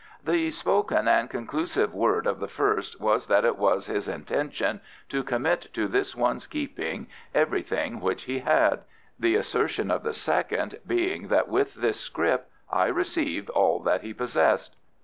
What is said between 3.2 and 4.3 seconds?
that it was his